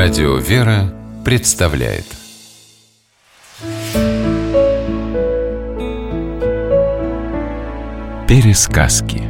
Радио 0.00 0.36
«Вера» 0.36 0.94
представляет. 1.24 2.04
Пересказки. 8.28 9.24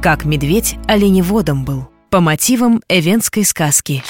Как 0.00 0.24
медведь 0.24 0.76
оленеводом 0.86 1.64
был 1.64 1.88
По 2.08 2.20
мотивам 2.20 2.82
эвенской 2.88 3.44
сказки. 3.44 4.04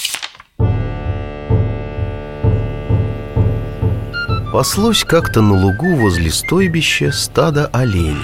Паслось 4.53 5.03
как-то 5.03 5.41
на 5.41 5.55
лугу 5.55 5.97
возле 5.97 6.31
стойбища 6.31 7.11
стадо 7.11 7.71
оленей. 7.73 8.19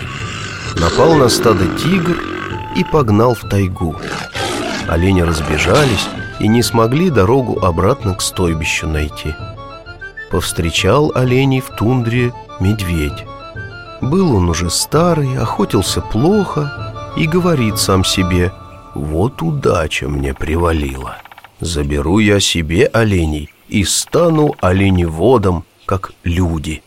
Напал 0.79 1.15
на 1.15 1.31
стадо 1.31 1.65
тигр 1.79 2.23
и 2.77 2.85
погнал 2.85 3.35
в 3.35 3.49
тайгу. 3.49 3.97
Олени 4.89 5.23
разбежались 5.23 6.07
и 6.41 6.49
не 6.49 6.63
смогли 6.63 7.11
дорогу 7.11 7.59
обратно 7.61 8.15
к 8.15 8.23
стойбищу 8.23 8.87
найти. 8.87 9.35
Повстречал 10.31 11.13
оленей 11.15 11.61
в 11.61 11.71
тундре 11.71 12.33
медведь. 12.61 13.25
Был 14.01 14.37
он 14.37 14.49
уже 14.49 14.71
старый, 14.71 15.37
охотился 15.37 16.01
плохо 16.01 16.95
И 17.17 17.27
говорит 17.27 17.79
сам 17.79 18.05
себе 18.05 18.53
Вот 18.95 19.43
удача 19.43 20.09
мне 20.09 20.35
привалила. 20.35 21.17
Заберу 21.61 22.21
я 22.21 22.39
себе 22.39 22.87
оленей 22.87 23.51
и 23.69 23.83
стану 23.85 24.55
оленеводом, 24.61 25.65
как 25.85 26.13
люди 26.23 26.83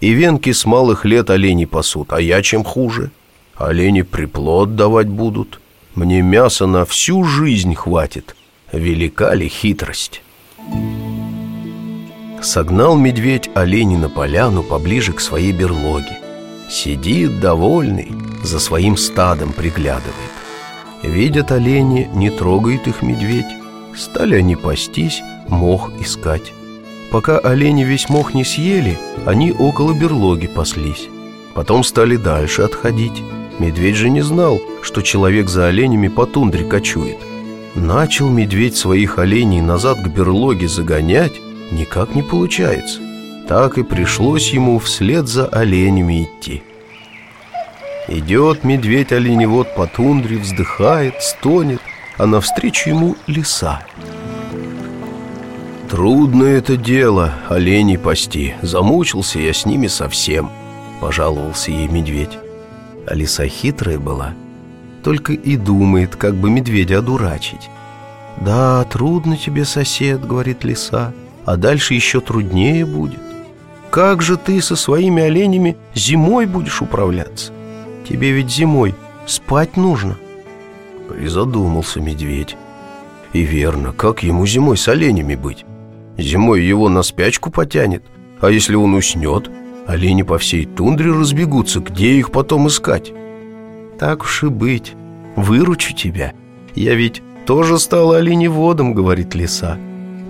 И 0.00 0.10
венки 0.10 0.50
с 0.50 0.64
малых 0.64 1.04
лет 1.04 1.30
оленей 1.30 1.66
пасут, 1.66 2.12
а 2.12 2.20
я 2.20 2.42
чем 2.42 2.64
хуже? 2.64 3.12
Олени 3.54 4.02
приплод 4.02 4.76
давать 4.76 5.08
будут. 5.08 5.60
Мне 5.94 6.22
мяса 6.22 6.66
на 6.66 6.84
всю 6.84 7.24
жизнь 7.24 7.74
хватит 7.74 8.34
Велика 8.72 9.32
ли 9.32 9.48
хитрость? 9.48 10.20
Согнал 12.42 12.98
медведь 12.98 13.48
оленей 13.54 13.96
на 13.96 14.10
поляну 14.10 14.62
поближе 14.62 15.14
к 15.14 15.20
своей 15.20 15.52
берлоге. 15.52 16.18
Сидит 16.68 17.40
довольный, 17.40 18.12
за 18.44 18.60
своим 18.60 18.98
стадом 18.98 19.54
приглядывает. 19.54 20.12
Видят 21.02 21.50
олени, 21.50 22.10
не 22.12 22.28
трогает 22.28 22.86
их 22.86 23.00
медведь. 23.00 23.46
Стали 23.96 24.34
они 24.34 24.54
пастись, 24.54 25.22
мох 25.48 25.90
искать. 25.98 26.52
Пока 27.10 27.38
олени 27.38 27.84
весь 27.84 28.10
мох 28.10 28.34
не 28.34 28.44
съели, 28.44 28.98
они 29.24 29.50
около 29.50 29.94
берлоги 29.94 30.46
паслись. 30.46 31.08
Потом 31.54 31.82
стали 31.82 32.16
дальше 32.16 32.62
отходить. 32.62 33.22
Медведь 33.58 33.96
же 33.96 34.10
не 34.10 34.20
знал, 34.20 34.60
что 34.82 35.00
человек 35.00 35.48
за 35.48 35.68
оленями 35.68 36.08
по 36.08 36.26
тундре 36.26 36.66
кочует 36.66 37.16
Начал 37.74 38.28
медведь 38.28 38.76
своих 38.76 39.18
оленей 39.18 39.60
назад 39.60 39.98
к 40.00 40.08
берлоге 40.08 40.68
загонять 40.68 41.34
Никак 41.70 42.14
не 42.14 42.22
получается. 42.22 43.00
Так 43.46 43.78
и 43.78 43.82
пришлось 43.82 44.50
ему 44.50 44.78
вслед 44.78 45.26
за 45.28 45.46
оленями 45.46 46.24
идти. 46.24 46.62
Идет 48.08 48.64
медведь-оленевод 48.64 49.74
по 49.74 49.86
тундре, 49.86 50.38
вздыхает, 50.38 51.22
стонет 51.22 51.80
А 52.16 52.26
навстречу 52.26 52.90
ему 52.90 53.16
лиса. 53.26 53.82
Трудно 55.90 56.44
это 56.44 56.76
дело, 56.76 57.34
оленей 57.48 57.98
пасти. 57.98 58.54
Замучился 58.62 59.38
я 59.38 59.52
с 59.52 59.64
ними 59.66 59.86
совсем 59.86 60.50
Пожаловался 61.00 61.70
ей 61.70 61.88
медведь. 61.88 62.38
А 63.06 63.14
лиса 63.14 63.46
хитрая 63.46 63.98
была 63.98 64.34
Только 65.08 65.32
и 65.32 65.56
думает, 65.56 66.16
как 66.16 66.34
бы 66.34 66.50
медведя 66.50 66.98
одурачить 66.98 67.70
«Да, 68.42 68.84
трудно 68.84 69.38
тебе, 69.38 69.64
сосед»,— 69.64 70.22
говорит 70.28 70.64
лиса 70.64 71.14
«А 71.46 71.56
дальше 71.56 71.94
еще 71.94 72.20
труднее 72.20 72.84
будет 72.84 73.22
Как 73.88 74.20
же 74.20 74.36
ты 74.36 74.60
со 74.60 74.76
своими 74.76 75.22
оленями 75.22 75.78
зимой 75.94 76.44
будешь 76.44 76.82
управляться? 76.82 77.54
Тебе 78.06 78.32
ведь 78.32 78.50
зимой 78.50 78.94
спать 79.24 79.78
нужно» 79.78 80.18
Призадумался 81.08 82.02
медведь 82.02 82.58
И 83.32 83.44
верно, 83.44 83.94
как 83.94 84.22
ему 84.22 84.46
зимой 84.46 84.76
с 84.76 84.88
оленями 84.88 85.36
быть? 85.36 85.64
Зимой 86.18 86.62
его 86.62 86.90
на 86.90 87.02
спячку 87.02 87.50
потянет 87.50 88.04
А 88.42 88.50
если 88.50 88.74
он 88.74 88.92
уснет, 88.92 89.50
олени 89.86 90.20
по 90.20 90.36
всей 90.36 90.66
тундре 90.66 91.12
разбегутся 91.12 91.80
Где 91.80 92.12
их 92.12 92.30
потом 92.30 92.68
искать? 92.68 93.14
Так 93.98 94.22
уж 94.22 94.44
и 94.44 94.48
быть, 94.48 94.94
выручу 95.42 95.94
тебя. 95.94 96.32
Я 96.74 96.94
ведь 96.94 97.22
тоже 97.46 97.78
стала 97.78 98.18
оленеводом, 98.18 98.94
говорит 98.94 99.34
лиса. 99.34 99.78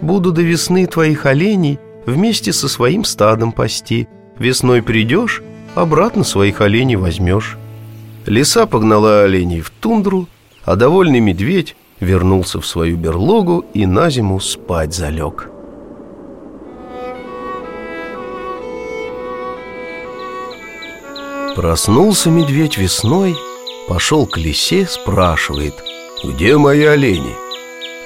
Буду 0.00 0.32
до 0.32 0.42
весны 0.42 0.86
твоих 0.86 1.26
оленей 1.26 1.78
вместе 2.06 2.52
со 2.52 2.68
своим 2.68 3.04
стадом 3.04 3.52
пасти. 3.52 4.08
Весной 4.38 4.82
придешь, 4.82 5.42
обратно 5.74 6.24
своих 6.24 6.60
оленей 6.60 6.96
возьмешь. 6.96 7.58
Лиса 8.26 8.66
погнала 8.66 9.22
оленей 9.24 9.60
в 9.60 9.70
тундру, 9.70 10.28
а 10.64 10.76
довольный 10.76 11.20
медведь 11.20 11.76
вернулся 11.98 12.60
в 12.60 12.66
свою 12.66 12.96
берлогу 12.96 13.64
и 13.74 13.86
на 13.86 14.10
зиму 14.10 14.38
спать 14.38 14.94
залег. 14.94 15.50
Проснулся 21.56 22.30
медведь 22.30 22.78
весной, 22.78 23.34
пошел 23.88 24.26
к 24.26 24.36
лисе, 24.36 24.86
спрашивает, 24.86 25.74
где 26.22 26.56
мои 26.56 26.84
олени? 26.84 27.34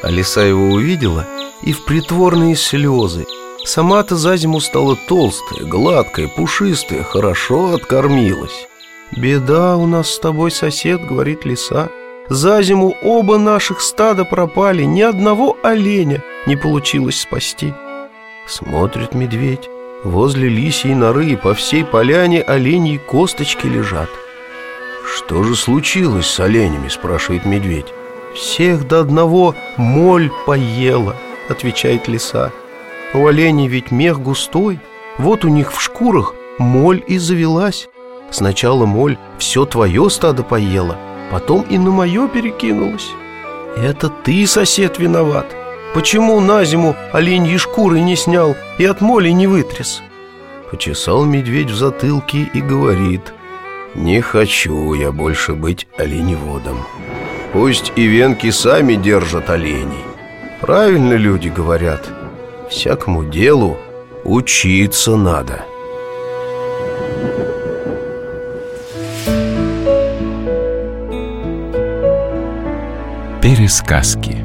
А 0.03 0.11
лиса 0.11 0.43
его 0.43 0.71
увидела 0.71 1.27
и 1.63 1.73
в 1.73 1.85
притворные 1.85 2.57
слезы. 2.57 3.27
Сама-то 3.65 4.17
за 4.17 4.37
зиму 4.37 4.61
стала 4.61 4.97
толстая, 5.09 5.65
гладкая, 5.65 6.29
пушистая, 6.29 7.03
хорошо 7.03 7.75
откормилась. 7.75 8.67
«Беда 9.17 9.77
у 9.77 9.87
нас 9.87 10.11
с 10.11 10.19
тобой, 10.19 10.51
сосед»,— 10.51 11.05
говорит 11.09 11.45
лиса. 11.45 11.91
«За 12.29 12.63
зиму 12.63 12.97
оба 13.03 13.37
наших 13.37 13.81
стада 13.81 14.25
пропали, 14.25 14.85
ни 14.85 15.03
одного 15.03 15.57
оленя 15.63 16.23
не 16.47 16.57
получилось 16.57 17.21
спасти». 17.21 17.75
Смотрит 18.47 19.15
медведь. 19.15 19.69
Возле 20.03 20.49
лисьей 20.49 20.95
норы 20.95 21.37
по 21.37 21.55
всей 21.55 21.85
поляне 21.85 22.43
оленьи 22.43 22.97
косточки 22.97 23.67
лежат. 23.67 24.09
«Что 25.15 25.43
же 25.43 25.55
случилось 25.57 26.27
с 26.27 26.41
оленями?»– 26.41 26.89
спрашивает 26.89 27.45
медведь. 27.45 27.93
«Всех 28.35 28.89
до 28.89 29.01
одного 29.01 29.55
моль 29.77 30.31
поела»,– 30.47 31.17
отвечает 31.51 32.09
лиса. 32.09 32.51
«У 33.13 33.27
оленей 33.27 33.69
ведь 33.69 33.91
мех 33.91 34.21
густой, 34.21 34.81
вот 35.19 35.45
у 35.45 35.49
них 35.49 35.75
в 35.75 35.83
шкурах 35.83 36.35
моль 36.59 37.05
и 37.07 37.19
завелась. 37.19 37.91
Сначала 38.31 38.87
моль 38.87 39.19
все 39.37 39.67
твое 39.67 40.09
стадо 40.09 40.45
поела, 40.45 40.97
потом 41.31 41.61
и 41.69 41.77
на 41.77 41.91
мое 41.91 42.27
перекинулась. 42.27 43.11
Это 43.77 44.09
ты, 44.09 44.47
сосед, 44.47 44.99
виноват. 44.99 45.55
Почему 45.93 46.41
на 46.41 46.65
зиму 46.65 46.97
оленьи 47.13 47.59
шкуры 47.59 48.01
не 48.01 48.17
снял 48.17 48.57
и 48.79 48.87
от 48.87 49.03
моли 49.03 49.29
не 49.29 49.47
вытряс?» 49.47 50.01
Почесал 50.71 51.27
медведь 51.27 51.71
в 51.71 51.77
затылке 51.77 52.49
и 52.55 52.63
говорит 52.63 53.35
«Не 53.95 54.21
хочу 54.21 54.95
я 54.95 55.13
больше 55.13 55.55
быть 55.55 55.87
оленеводом. 55.99 56.79
Пусть 57.53 57.93
и 57.97 58.07
венки 58.07 58.51
сами 58.51 58.95
держат 58.95 59.51
оленей. 59.51 60.05
Правильно 60.61 61.15
люди 61.15 61.49
говорят, 61.49 62.09
всякому 62.71 63.25
делу 63.25 63.77
учиться 64.25 65.17
надо». 65.17 65.65
Пересказки 73.43 74.42